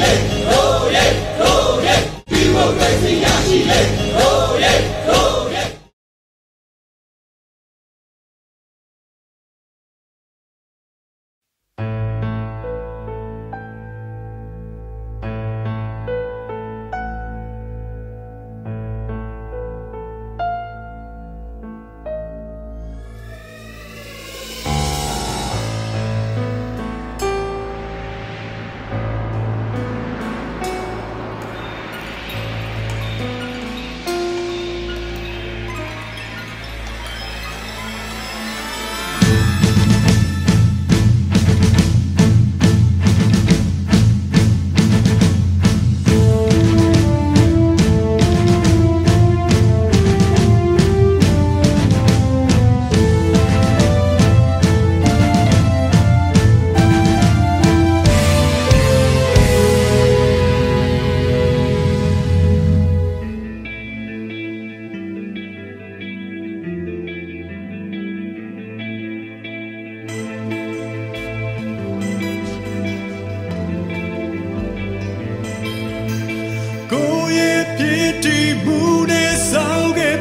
[0.00, 0.35] လေ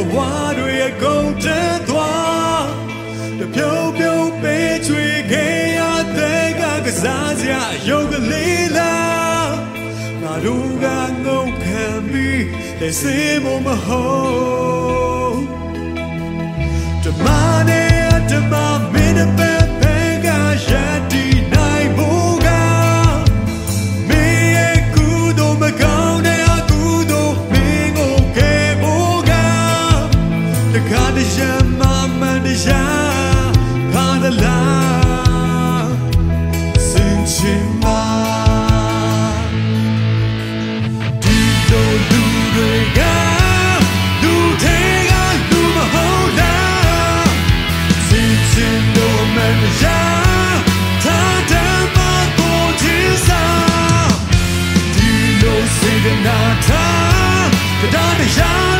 [0.00, 2.64] င်းခဲ့ဘဝတွေအကုန်တန်းသွား
[3.38, 5.80] တဖြုံဖြုံပေးချွေခဲ့ရ
[6.16, 9.52] တဲ့ကကစားစရာရုပ်ကလေးလား
[10.22, 10.86] ငါတို့က
[11.24, 12.44] ငုံခံပြီး
[12.80, 14.04] လက်စေးမမဟု
[15.28, 15.40] တ်
[17.04, 17.26] တမ
[17.68, 18.54] နဲ့တမ
[18.92, 19.59] မင်းတဲ့ပဲ
[56.22, 57.50] Not time,
[57.80, 58.79] but I'm a young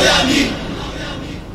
[0.00, 0.39] င်မာဒီ